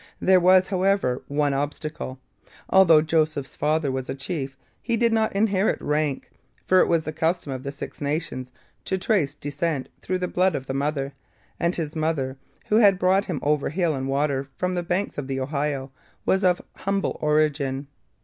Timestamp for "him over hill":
13.25-13.93